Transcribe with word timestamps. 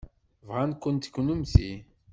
Bɣan-kent 0.47 1.09
kennemti. 1.13 1.71